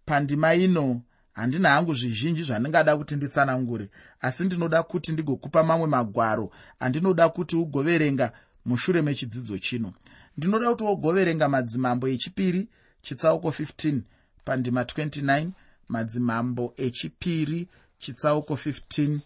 Pandima 0.07 0.55
ino 0.55 1.03
handina 1.33 1.69
hangu 1.71 1.95
zvizhinji 1.95 2.43
zvandingada 2.43 2.97
kuti 2.97 3.17
nditsanangure 3.17 3.91
asi 4.21 4.45
ndinoda 4.45 4.83
kuti 4.83 5.12
ndigokupa 5.12 5.65
mamwe 5.65 5.87
magwaro 5.87 6.50
andinoda 6.81 7.29
kuti 7.29 7.57
ugoverenga 7.57 8.33
mushure 8.65 9.03
mechidzidzo 9.03 9.59
chino. 9.59 9.93
Ndinoda 10.37 10.71
kuti 10.71 10.85
wogoverenga 10.85 11.49
madzimambo 11.49 12.09
echipiri 12.09 12.69
chitsauko 13.03 13.49
15 13.49 14.00
pandima 14.45 14.83
29 14.83 15.50
madzimambo 15.88 16.75
echipiri 16.77 17.69
chitsauko 17.99 18.55
15 18.55 19.19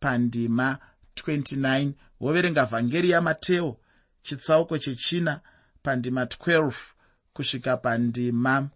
pandima 0.00 0.78
29 1.16 1.92
woverenga 2.20 2.64
vhangeri 2.64 3.10
yamateo 3.10 3.76
chitsauko 4.22 4.78
chechina 4.78 5.40
pandima 5.82 6.24
12 6.24 6.95
kusvika 7.36 7.76
pandima 7.76 8.68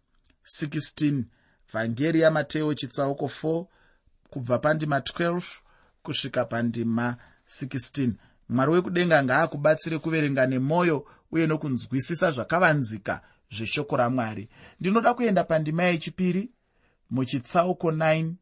16 0.61 1.23
vhangeri 1.73 2.21
yamateo 2.21 2.75
chitsauko 2.75 3.27
4 3.43 3.65
kubva 4.31 4.59
pandima 4.59 4.99
12 4.99 5.43
kusvika 6.03 6.45
pandima 6.45 7.17
16 7.49 8.11
mwari 8.49 8.73
wekudenga 8.73 9.25
ngaakubatsire 9.25 9.99
kuverenga 9.99 10.47
nemwoyo 10.47 11.07
uye 11.33 11.47
nokunzwisisa 11.47 12.31
zvakavanzika 12.31 13.21
zveshoko 13.51 13.97
ramwari. 13.97 14.49
Ndinoda 14.81 15.15
kuenda 15.15 15.45
pandima 15.45 15.83
yechipiri 15.83 16.51
muchitsauko 17.11 17.91
9 17.91 18.33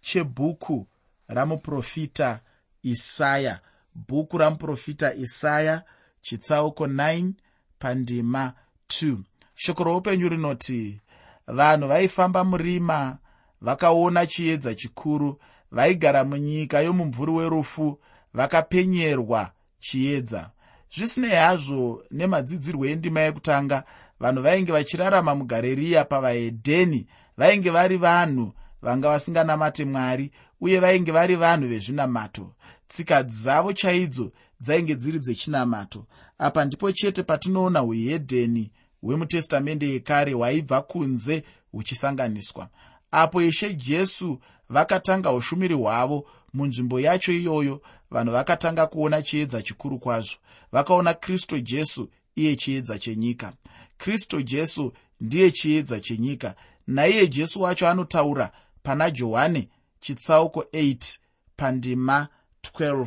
chebhuku 0.00 0.86
ramuprofita 1.28 2.40
isaya. 2.82 3.60
Bhuku 3.94 4.38
ramuprofita 4.38 5.14
isaya 5.14 5.82
chitsauko 6.22 6.86
9 6.86 7.32
pandima 7.78 8.52
2 8.88 9.18
shoko 9.58 9.84
roupenyu 9.84 10.28
rinoti 10.28 11.00
vanhu 11.46 11.88
vaifamba 11.88 12.44
murima 12.44 13.18
vakaona 13.60 14.26
chiedza 14.26 14.74
chikuru 14.74 15.40
vaigara 15.72 16.24
munyika 16.24 16.80
yomumvuri 16.80 17.32
werufu 17.32 17.98
vakapenyerwa 18.34 19.50
chiedza. 19.80 20.50
Zvisinei 20.94 21.30
hazvo 21.30 22.04
nemadzidzirwo 22.10 22.86
endima 22.86 23.20
yekutanga 23.20 23.84
vanhu 24.20 24.42
vainge 24.42 24.72
vachirarama 24.72 25.34
mugareriya 25.34 26.04
pavahedheni 26.04 27.06
vainge 27.36 27.70
vari 27.70 27.96
vanhu 27.96 28.52
vanga 28.82 29.08
vasinganamate 29.08 29.84
mwari 29.84 30.30
uye 30.60 30.80
vainge 30.80 31.12
vari 31.12 31.36
vanhu 31.36 31.68
vezvinamato. 31.68 32.54
Tsika 32.88 33.22
dzavo 33.22 33.72
chaidzo 33.72 34.32
dzainge 34.60 34.94
dziri 34.94 35.18
dzechinamato. 35.18 36.06
Apa 36.38 36.64
ndipo 36.64 36.92
chete 36.92 37.22
patinoona 37.22 37.82
uhedheni 37.82 38.70
hwemutestamende 39.02 39.88
yekare 39.88 40.32
hwaibva 40.32 40.82
kunze 40.82 41.44
huchisanganiswa 41.72 42.68
apo 43.10 43.42
ishe 43.42 43.74
jesu 43.74 44.40
vakatanga 44.68 45.32
ushumiri 45.32 45.74
hwavo 45.74 46.26
munzvimbo 46.52 47.00
yacho 47.00 47.32
iyoyo 47.32 47.82
vanhu 48.10 48.32
vakatanga 48.32 48.86
kuona 48.86 49.22
chiedza 49.22 49.62
chikuru 49.62 49.98
kwazvo. 49.98 50.36
Vakaona 50.72 51.14
kristu 51.14 51.60
jesu 51.60 52.10
iye 52.36 52.56
chiedza 52.56 52.98
chenyika. 52.98 53.52
Kristu 53.98 54.42
jesu 54.42 54.92
ndiye 55.20 55.50
chiedza 55.50 56.00
chenyika. 56.00 56.54
Naiye 56.86 57.28
jesu 57.28 57.62
wacho 57.62 57.88
anotaura 57.88 58.52
pana 58.82 59.10
johani 59.10 59.68
chitsauko 60.00 60.60
8 60.60 61.18
pandima 61.56 62.28
12 62.62 63.06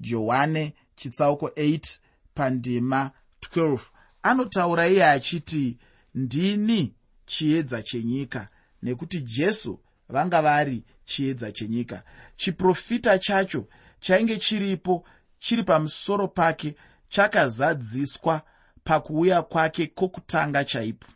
johani 0.00 0.72
chitsauko 0.96 1.46
8 1.48 1.98
pandima 2.34 3.10
12 3.54 3.78
anotaura 4.30 4.88
iye 4.88 5.04
achiti 5.06 5.78
ndini 6.14 6.94
chiedza 7.26 7.82
chenyika 7.82 8.48
nekuti 8.82 9.20
jesu 9.20 9.80
vanga 10.08 10.42
vari 10.42 10.84
chiedza 11.04 11.52
chenyika. 11.52 12.02
Chiprofita 12.36 13.18
chacho 13.18 13.68
chainge 14.00 14.36
chiripo 14.38 15.04
chiri 15.38 15.62
pamusoro 15.62 16.28
pake 16.28 16.74
chakazadziswa 17.08 18.42
pakuuya 18.84 19.42
kwake 19.42 19.86
kwokutanga 19.86 20.64
chaipo. 20.64 21.06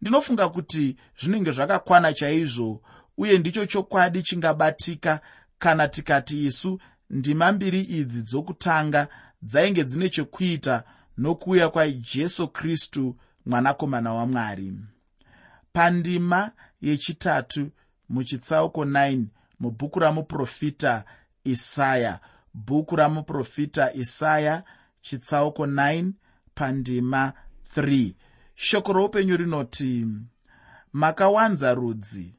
Ndinofunga 0.00 0.48
kuti 0.48 0.96
zvinenge 1.20 1.50
zvakakwana 1.52 2.12
chaizvo 2.12 2.82
uye 3.18 3.38
ndicho 3.38 3.66
chokwadi 3.66 4.22
chingabatika 4.22 5.20
kana 5.58 5.88
tikati 5.88 6.44
isu 6.46 6.80
ndima 7.10 7.52
mbiri 7.52 7.80
idzi 7.80 8.22
dzokutanga 8.22 9.08
dzainge 9.42 9.84
dzine 9.84 10.08
chekuita 10.08 10.84
nokuuya 11.18 11.68
kwajesu 11.68 12.48
kristu 12.48 13.16
mwanakomana 13.46 14.14
wamwari 14.14 14.74
pandima 15.72 16.50
yechitatu 16.80 17.70
muchitsauko 18.08 18.84
9 18.84 19.24
mubhuku 19.60 19.98
ramuprofita 19.98 21.04
isaya. 21.44 22.20
Bhuku 22.54 22.96
ramuprofita 22.96 23.92
isaya 23.92 24.62
chitsauko 25.02 25.66
9 25.66 26.12
pandima 26.54 27.32
3 27.76 28.14
shoko 28.54 28.92
roupenyu 28.92 29.36
rinoti 29.36 30.06
makawanza 30.92 31.74
rudzi 31.74 32.34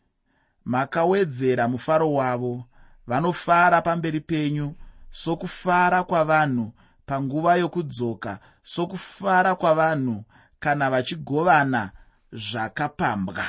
makawedzera 0.65 1.67
mufaro 1.67 2.13
wavo 2.13 2.65
vanofara 3.07 3.81
pamberi 3.81 4.19
penyu 4.19 4.75
sokufara 5.09 6.03
kwavanhu 6.03 6.73
panguva 7.07 7.55
yokudzoka 7.55 8.39
sokufara 8.63 9.55
kwavanhu 9.55 10.23
kana 10.59 10.89
vachigovana 10.89 11.91
zvakapambwa. 12.31 13.45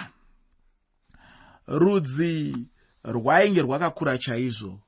Rudzi 1.67 2.57
rwainge 3.05 3.63
rwakakura 3.63 4.19
chaizvo 4.19 4.81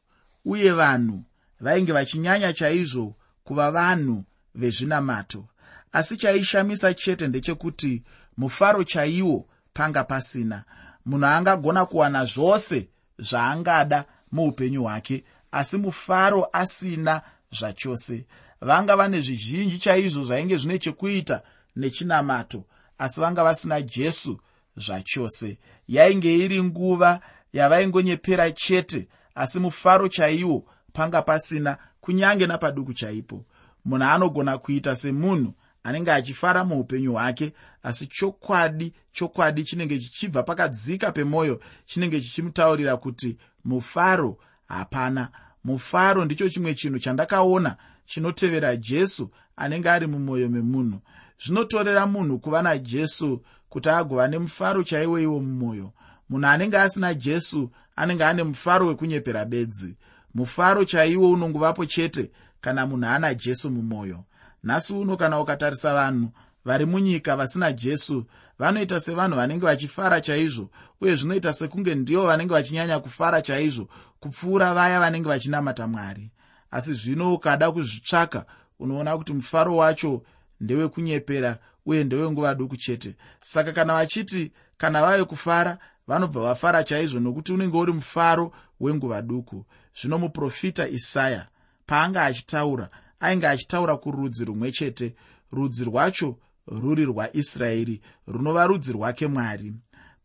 uye 0.45 0.73
vanhu 0.73 1.25
vainge 1.61 1.93
vachinyanya 1.93 2.53
chaizvo 2.53 3.17
kuva 3.45 3.71
vanhu 3.71 4.25
vezvinamato. 4.55 5.49
Asi 5.93 6.17
chaishamisa 6.17 6.95
chete 6.95 7.29
ndechekuti 7.29 8.03
mufaro 8.37 8.85
chaiwo 8.85 9.47
panga 9.73 10.05
pasina. 10.05 10.65
Munhu 11.05 11.27
angagona 11.27 11.87
kuwana 11.87 12.25
zvose 12.25 12.89
zvaangada 13.19 14.05
muupenyu 14.33 14.83
hwake 14.83 15.25
asi 15.53 15.77
mufaro 15.77 16.49
asina 16.53 17.23
zvachose 17.53 18.27
vanga 18.61 18.97
vane 18.97 19.21
zvizhinji 19.21 19.79
chaizvo 19.79 20.25
zvainge 20.25 20.57
zvine 20.57 20.79
chekuita 20.79 21.43
nechinamato 21.77 22.65
asi 22.99 23.21
vanga 23.21 23.45
vasina 23.45 23.83
jesu 23.83 24.41
zvachose. 24.77 25.59
Yainge 25.89 26.39
iri 26.39 26.63
nguva 26.63 27.21
yavaingonyepera 27.53 28.51
chete 28.51 29.09
asi 29.35 29.61
mufaro 29.61 30.09
chaiwo 30.09 30.65
panga 30.93 31.23
pasina 31.23 31.79
kunyange 32.01 32.47
napaduku 32.47 32.93
chaipo. 32.93 33.45
Munhu 33.85 34.05
anogona 34.05 34.59
kuita 34.59 34.95
semunhu 34.95 35.55
anenge 35.83 36.13
achifara 36.13 36.65
muupenyu 36.65 37.13
hwake 37.13 37.53
asi 37.83 38.07
chokwadi 38.07 38.93
chokwadi 39.13 39.65
chinenge 39.65 39.99
chichibva 39.99 40.43
pakadzika 40.43 41.13
pemwoyo 41.13 41.61
chinenge 41.87 42.21
chichimutaurira 42.21 42.97
kuti 42.97 43.37
mufaro 43.65 44.39
hapana. 44.69 45.29
Mufaro 45.65 46.25
ndicho 46.25 46.49
chimwe 46.49 46.75
chinhu 46.75 46.99
chandakaona 46.99 47.77
chinotevera 48.11 48.77
jesu 48.77 49.31
anenge 49.57 49.91
ari 49.91 50.07
mumwoyo 50.07 50.49
memunhu. 50.49 51.01
Zvinotorera 51.45 52.07
munhu 52.07 52.39
kuva 52.39 52.63
najesu 52.63 53.43
kuti 53.69 53.89
agova 53.91 54.29
nemufaro 54.29 54.83
chaiwoiwo 54.83 55.41
mumwoyo. 55.41 55.93
Munhu 56.29 56.47
anenge 56.47 56.79
asina 56.79 57.15
jesu 57.15 57.71
anenge 57.97 58.25
ane 58.25 58.43
mufaro 58.43 58.87
wekunyepera 58.87 59.45
bedzi. 59.45 59.97
Mufaro 60.35 60.85
chaiwo 60.85 61.31
unongovapo 61.31 61.87
chete 61.87 62.31
kana 62.61 62.87
munhu 62.87 63.07
ana 63.07 63.35
jesu 63.35 63.71
mumwoyo. 63.71 64.25
Nhasi 64.65 64.95
uno 64.95 65.17
kana 65.17 65.41
ukatarisa 65.41 65.95
vanhu 65.95 66.29
vari 66.65 66.87
munyika 66.87 67.37
vasina 67.37 67.73
jesu 67.73 68.27
vanoita 68.59 69.01
sevanhu 69.01 69.37
vanenge 69.37 69.67
vachifara 69.67 70.21
chaizvo 70.21 70.71
uye 71.01 71.15
zvinoita 71.15 71.53
sekunge 71.53 71.95
ndivo 71.95 72.27
vanenge 72.27 72.55
vachinyanya 72.55 72.99
kufara 72.99 73.43
chaizvo 73.43 73.89
kupfuura 74.21 74.75
vaya 74.75 75.01
vanenge 75.01 75.29
vachinamata 75.29 75.87
mwari 75.87 76.31
asi 76.71 76.95
zvino 76.95 77.35
ukada 77.35 77.73
kuzvitsvaka 77.73 78.47
unoona 78.79 79.19
kuti 79.19 79.33
mufaro 79.33 79.77
wacho 79.77 80.23
ndewekunyepera 80.61 81.59
uye 81.87 82.05
ndewenguva 82.05 82.55
duku 82.55 82.77
chete. 82.77 83.17
Saka 83.41 83.73
kana 83.73 83.95
vachiti 83.95 84.53
kana 84.77 85.03
vave 85.03 85.25
kufara 85.25 85.79
vanobva 86.07 86.41
vafara 86.41 86.85
chaizvo 86.85 87.21
nokuti 87.21 87.53
unenge 87.53 87.77
uri 87.77 87.93
mufaro 87.93 88.53
wenguva 88.81 89.23
duku. 89.23 89.65
Zvino 90.01 90.19
muprofita 90.19 90.89
isaya 90.89 91.47
paanga 91.87 92.25
achitaura 92.25 92.91
ainge 93.21 93.47
achitaura 93.47 93.97
kurudzi 93.97 94.45
rumwe 94.45 94.73
chete 94.73 95.15
rudzi 95.53 95.85
rwacho 95.85 96.39
rwuri 96.67 97.05
rwaisraeri 97.05 98.01
runova 98.27 98.67
rudzi 98.67 98.93
rwake 98.93 99.27
mwari. 99.27 99.73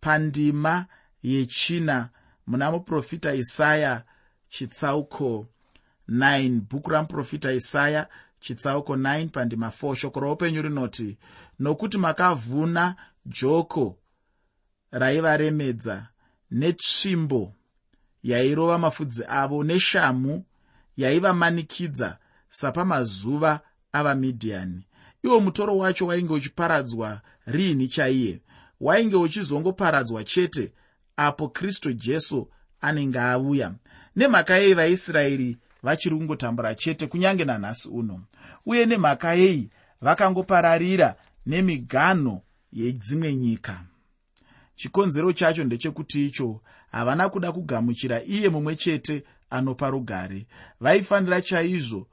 Pandima 0.01 0.86
yechina 1.23 2.10
muna 2.47 2.71
muprofita 2.71 3.34
isaya 3.36 4.03
chitsauko 4.49 5.47
9 6.10 6.60
bhuku 6.70 6.89
ramuprofita 6.89 7.54
isaya 7.54 8.08
chitsauko 8.39 8.96
9 8.96 9.30
pandima 9.30 9.68
4 9.82 9.96
shoko 9.96 10.20
roupenyu 10.20 10.62
rinoti 10.62 11.18
nokuti 11.60 11.98
makavhuna 11.98 12.96
joko 13.26 13.98
raivaremedza 14.91 16.08
netsvimbo 16.52 17.54
yairova 18.24 18.78
mafudzi 18.78 19.24
avo 19.28 19.63
neshamhu 19.63 20.46
yaivamanikidza 20.98 22.18
sapamazuva 22.50 23.60
avamidhiani 23.91 24.86
iwo 25.26 25.39
mutoro 25.39 25.78
wacho 25.78 26.08
wainge 26.08 26.34
uchiparadzwa 26.34 27.22
riini 27.46 27.88
chaiye? 27.88 28.41
Wainge 28.82 29.15
uchizongoparadzwa 29.15 30.24
chete 30.24 30.74
apo 31.18 31.50
kristu 31.50 31.94
jesu 31.94 32.50
anenge 32.82 33.20
auya? 33.20 33.74
Nemhaka 34.15 34.58
yei 34.58 34.74
vaisraeri 34.74 35.58
vachiri 35.86 36.15
kungotambura 36.15 36.76
chete 36.76 37.08
kunyange 37.08 37.45
nanhasi 37.45 37.89
uno. 37.89 38.21
Uye 38.65 38.86
nemhaka 38.86 39.34
yei 39.34 39.69
vakangopararira 40.02 41.15
nemiganho 41.45 42.41
yedzimwe 42.74 43.36
nyika. 43.36 43.82
Chikonzero 44.76 45.34
chacho 45.34 45.63
ndechekuti 45.63 46.26
icho 46.26 46.60
havana 46.91 47.30
kuda 47.30 47.52
kugamuchira 47.52 48.24
iye 48.24 48.50
mumwe 48.50 48.76
chete 48.76 49.24
anopa 49.50 49.89
rugare. 49.89 50.45
Vaifanira 50.80 51.41
chaizvo 51.41 52.08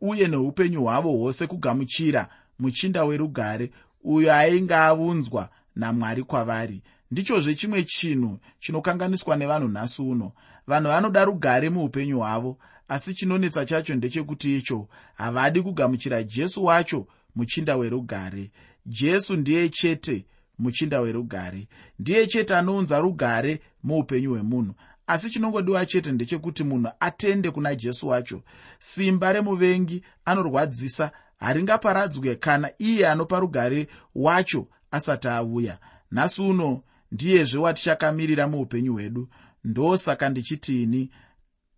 uye 0.00 0.28
neupenyu 0.28 0.82
hwavo 0.82 1.10
hwose 1.12 1.46
kugamuchira 1.46 2.28
muchinda 2.58 3.04
werugare 3.04 3.70
uyo 4.04 4.34
ainge 4.34 4.74
aunzwa 4.74 5.48
namwari 5.76 6.22
kwavari. 6.22 6.82
Ndichozve 7.10 7.54
chimwe 7.54 7.84
chinhu 7.84 8.38
chinokanganiswa 8.60 9.36
nevanhu 9.36 9.68
nhasi 9.68 10.02
uno. 10.02 10.32
Vanhu 10.66 10.88
vanoda 10.88 11.24
rugare 11.24 11.70
muupenyu 11.70 12.18
hwavo 12.18 12.58
asi 12.88 13.14
chinonetsa 13.14 13.66
chacho 13.66 13.94
ndechekuti 13.94 14.56
icho 14.56 14.88
havadi 15.14 15.62
kugamuchira 15.62 16.22
jesu 16.22 16.64
wacho 16.64 17.06
muchinda 17.36 17.76
werugare. 17.76 18.50
Jesu 18.86 19.36
ndiye 19.36 19.68
chete 19.68 20.26
muchinda 20.58 21.00
werugare. 21.00 21.68
Ndiye 21.98 22.26
chete 22.26 22.56
anounza 22.56 22.98
rugare 23.00 23.60
muupenyu 23.82 24.30
hwemunhu. 24.30 24.74
Asi 25.06 25.30
chinongodiwa 25.30 25.86
chete 25.86 26.12
ndechekuti 26.12 26.64
munhu 26.64 26.90
atende 27.00 27.50
kuna 27.50 27.74
jesu 27.74 28.08
wacho. 28.08 28.42
Simba 28.78 29.32
remuvengi 29.32 30.02
anorwadzisa 30.24 31.10
haringaparadzwe 31.40 32.36
kana 32.36 32.70
iye 32.78 33.08
anopa 33.08 33.40
rugare 33.40 33.86
wacho 34.14 34.66
asati 34.90 35.28
auya. 35.28 35.78
Nhasi 36.12 36.42
uno 36.42 36.82
ndiyezve 37.12 37.58
watichakamirira 37.58 38.48
muupenyu 38.48 38.92
hwedu. 38.92 39.28
Ndosaka 39.64 40.28
ndichitini 40.28 41.10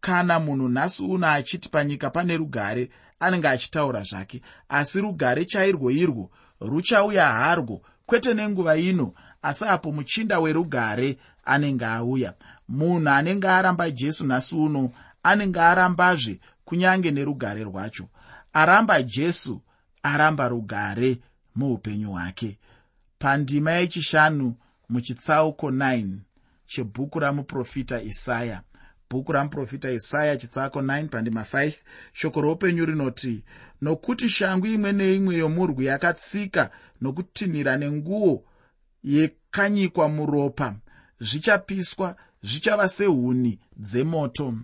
kana 0.00 0.40
munhu 0.40 0.68
nhasi 0.68 1.02
uno 1.02 1.26
achiti 1.26 1.68
panyika 1.68 2.10
pane 2.10 2.36
rugare 2.36 2.90
anenge 3.20 3.48
achitaura 3.48 4.02
zvake. 4.02 4.42
Asi 4.68 5.00
rugare 5.00 5.44
chairwo 5.44 5.90
irwo 5.90 6.30
ruchauya 6.60 7.26
harwo 7.32 7.82
kwete 8.06 8.34
nenguva 8.34 8.76
ino 8.76 9.14
asi 9.42 9.64
apo 9.64 9.92
muchinda 9.92 10.40
werugare 10.40 11.18
anenge 11.44 11.84
auya. 11.84 12.34
Munhu 12.68 13.08
anenge 13.08 13.48
aramba 13.48 13.90
jesu 13.90 14.26
nhasi 14.26 14.56
uno 14.56 14.90
anenge 15.22 15.60
arambazve 15.60 16.40
kunyange 16.64 17.10
nerugare 17.10 17.64
rwacho. 17.64 18.08
Aramba 18.52 19.02
jesu 19.02 19.62
aramba 20.02 20.48
rugare 20.48 21.18
muupenyu 21.56 22.10
hwake. 22.10 22.58
Pandima 23.18 23.72
yechishanu 23.72 24.54
muchitsauko 24.88 25.70
9 25.70 26.18
chebhuku 26.66 27.18
ramuprofita 27.18 28.02
isaya 28.02 28.62
bhuku 29.10 29.32
ramuprofita 29.32 29.90
isaya 29.90 30.36
chitsauko 30.36 30.80
9 30.80 31.08
pandima 31.08 31.42
5 31.42 31.72
shoko 32.12 32.40
roupenyu 32.40 32.84
rinoti 32.86 33.44
nokuti 33.82 34.28
shangu 34.28 34.66
imwe 34.66 34.92
neimwe 34.92 35.36
yomurwi 35.36 35.84
yakatsika 35.86 36.70
nokutinhira 37.00 37.76
nenguo 37.76 38.44
yekanyikwa 39.04 40.08
muropa 40.08 40.74
zvichapiswa 41.20 42.16
zvichava 42.42 42.88
sehuni 42.88 43.58
dzemoto. 43.76 44.54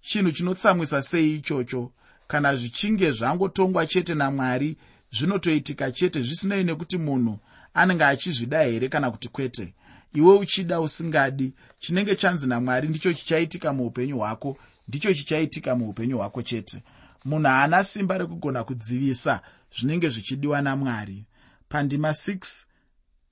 Chinhu 0.00 0.32
chinotsamwisa 0.32 1.02
sei 1.02 1.34
ichocho? 1.34 1.92
Kana 2.26 2.56
zvichinge 2.56 3.10
zvangotongwa 3.12 3.86
chete 3.86 4.14
namwari 4.14 4.76
zvinotoitika 5.12 5.92
chete 5.92 6.22
zvisinei 6.22 6.64
nekuti 6.64 6.98
munhu 6.98 7.38
anenge 7.74 8.04
achizvida 8.04 8.62
here 8.62 8.88
kana 8.88 9.10
kuti 9.10 9.28
kwete 9.28 9.74
iwe 10.14 10.36
uchida 10.38 10.80
usingadi 10.80 11.54
chinenge 11.78 12.14
chanzi 12.16 12.46
namwari 12.46 12.88
ndicho 12.88 13.12
chichaitika 13.12 13.72
muupenyu 13.72 14.18
hwako 14.18 14.56
ndicho 14.88 15.14
chichaitika 15.14 15.74
muupenyu 15.76 16.16
hwako 16.18 16.42
chete. 16.42 16.82
Munhu 17.24 17.48
haana 17.48 17.84
simba 17.84 18.18
rekugona 18.18 18.64
kudzivisa 18.64 19.40
zvinenge 19.78 20.08
zvichidiwa 20.08 20.62
namwari. 20.62 21.24
Pandima 21.68 22.10
6 22.10 22.64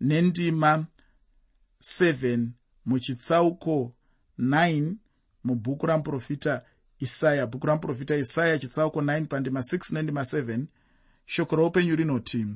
nendima 0.00 0.86
7 1.82 2.46
muchitsauko 2.86 3.92
9 4.38 4.94
mubhuku 5.44 5.86
ramuprofita 5.86 6.62
isaya. 6.98 7.46
Bhuku 7.46 7.66
ramuprofita 7.66 8.16
isaya 8.16 8.58
chitsauko 8.58 9.00
9 9.00 9.26
pandima 9.26 9.60
6 9.60 9.94
nendima 9.94 10.20
7 10.20 10.64
shoko 11.26 11.56
roupenyu 11.56 11.96
rinoti 11.96 12.46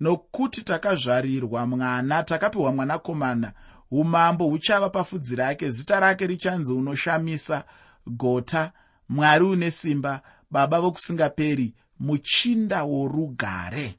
nokuti 0.00 0.62
takazvarirwa 0.64 1.66
mwana 1.66 2.22
takapiwa 2.22 2.72
mwanakomana 2.72 3.52
umambo 3.90 4.44
huchava 4.44 4.90
pafudzi 4.90 5.36
rake 5.36 5.70
zita 5.70 6.00
rake 6.00 6.26
richanzi 6.26 6.72
unoshamisa 6.72 7.64
gota 8.06 8.72
mwari 9.08 9.44
une 9.44 9.70
simba 9.70 10.22
baba 10.50 10.80
vokusingaperi 10.80 11.74
muchinda 12.00 12.84
worugare. 12.84 13.98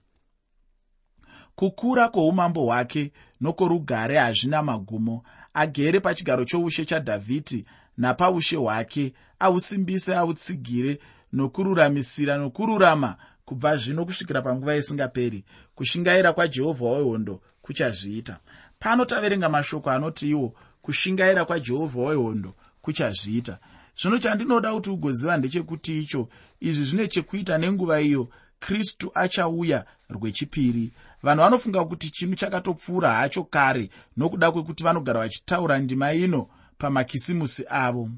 Kukura 1.56 2.10
kwoumambo 2.10 2.66
hwake 2.66 3.12
nokworugare 3.42 4.18
hazvina 4.18 4.64
magumo. 4.64 5.24
Agere 5.54 6.00
pachigaro 6.00 6.46
choushe 6.46 6.86
chadhavhidhi 6.86 7.66
napaushe 7.98 8.56
hwake 8.56 9.14
ahusimbise 9.40 10.16
ahutsigire 10.16 11.00
nokururamisira 11.34 12.38
nokururama 12.38 13.18
kubva 13.48 13.78
zvino 13.78 14.06
kusvikira 14.06 14.42
panguva 14.42 14.76
isingaperi 14.76 15.44
kushingaira 15.76 16.34
kwajehovha 16.34 16.86
wehondo 16.86 17.42
kuchazviita. 17.62 18.40
Pano 18.80 19.06
taverenga 19.06 19.50
mashoko 19.50 19.90
anoti 19.90 20.30
iwo 20.30 20.54
kushingaira 20.82 21.46
kwajehovha 21.46 22.02
wehondo 22.02 22.54
kuchazviita. 22.82 23.60
Zvino 24.02 24.18
chandinoda 24.18 24.74
kuti 24.74 24.90
ugoziva 24.90 25.38
ndechekuti 25.38 26.00
icho 26.00 26.30
izvi 26.60 26.86
zvine 26.86 27.08
chekuita 27.08 27.58
nenguva 27.58 28.02
iyo 28.02 28.30
kristu 28.60 29.12
achauya 29.14 29.86
rwechipiri. 30.10 30.92
Vanhu 31.24 31.44
vanofunga 31.44 31.86
kuti 31.86 32.10
chinhu 32.10 32.36
chakatopfuura 32.36 33.14
hacho 33.14 33.44
kare 33.44 33.90
nokuda 34.18 34.52
kwekuti 34.52 34.84
vanogara 34.84 35.20
vachitaura 35.20 35.80
ndima 35.80 36.14
ino 36.14 36.50
pamakisimusi 36.78 37.66
avo 37.70 38.10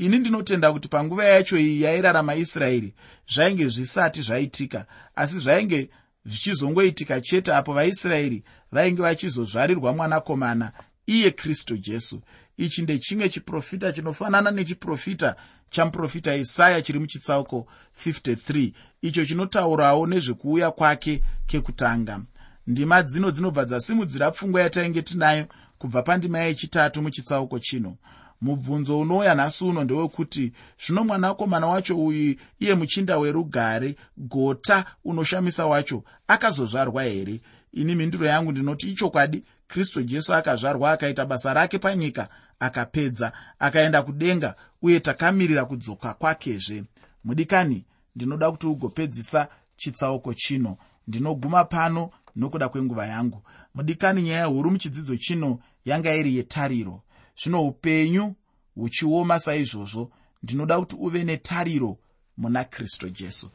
ini 0.00 0.18
ndinotenda 0.18 0.72
kuti 0.72 0.88
panguva 0.88 1.24
yacho 1.24 1.58
iyi 1.58 1.82
yairarama 1.82 2.34
israeri 2.34 2.94
zvainge 3.34 3.68
zvisati 3.68 4.22
zvaitika 4.22 4.86
asi 5.16 5.38
zvainge 5.38 5.90
zvichizongoitika 6.24 7.20
chete 7.20 7.54
apo 7.54 7.72
vaisraeri 7.72 8.44
vainge 8.72 9.02
vachizozvarirwa 9.02 9.92
mwanakomana 9.92 10.72
iye 11.06 11.30
kristu 11.30 11.76
jesu. 11.76 12.20
Ichi 12.56 12.82
ndechimwe 12.82 13.28
chiprofita 13.28 13.92
chinofanana 13.92 14.50
nechiprofita 14.50 15.34
chamuprofita 15.70 16.36
isaya 16.36 16.82
chiri 16.82 16.98
muchitsauko 16.98 17.66
53 18.06 18.72
icho 19.02 19.26
chinotaurawo 19.26 20.06
nezvekuuya 20.06 20.70
kwake 20.70 21.22
kekutanga. 21.46 22.20
Ndima 22.66 23.02
dzino 23.02 23.30
dzinobva 23.30 23.64
dzasimudzira 23.64 24.30
pfungwa 24.30 24.60
yatainge 24.60 25.02
tinayo 25.02 25.46
kubva 25.78 26.02
pandima 26.02 26.38
yechitatu 26.38 27.02
muchitsauko 27.02 27.58
chino 27.58 27.96
mubvunzo 28.40 29.00
unouya 29.00 29.34
nhasi 29.34 29.64
uno 29.64 29.84
ndewekuti 29.84 30.52
zvino 30.86 31.04
mwanakomana 31.04 31.66
wacho 31.66 31.98
uyu 32.04 32.36
iye 32.60 32.74
muchinda 32.74 33.18
werugare 33.18 33.96
gota 34.16 34.84
unoshamisa 35.04 35.66
wacho 35.66 36.02
akazozvarwa 36.28 37.02
here? 37.04 37.40
Ini 37.72 37.94
mhinduro 37.94 38.26
yangu 38.26 38.52
ndinoti 38.52 38.90
ichokwadi 38.90 39.44
kristu 39.68 40.02
jesu 40.02 40.34
akazvarwa 40.34 40.92
akaita 40.92 41.26
basa 41.26 41.54
rake 41.54 41.78
panyika 41.78 42.28
akapedza 42.60 43.32
akaenda 43.58 44.02
kudenga 44.02 44.54
uye 44.82 45.00
takamirira 45.00 45.64
kudzoka 45.64 46.14
kwakezve. 46.14 46.84
Mudikani 47.24 47.84
ndinoda 48.16 48.50
kuti 48.50 48.66
ugopedzisa 48.66 49.48
chitsauko 49.76 50.34
chino. 50.34 50.76
Ndinoguma 51.08 51.64
pano 51.64 52.10
nokuda 52.36 52.68
kwenguva 52.68 53.06
yangu. 53.06 53.42
Mudikani 53.74 54.22
nyaya 54.22 54.44
huru 54.44 54.70
muchidzidzo 54.70 55.16
chino 55.16 55.58
yanga 55.84 56.14
iri 56.14 56.36
yetariro 56.36 57.02
zvino 57.36 57.66
upenyu 57.66 58.34
huchioma 58.74 59.38
saizvozvo. 59.38 60.12
Ndinoda 60.42 60.80
kuti 60.80 60.96
uve 60.96 61.24
netariro 61.24 61.98
muna 62.36 62.64
kristu 62.64 63.08
jesu 63.08 63.50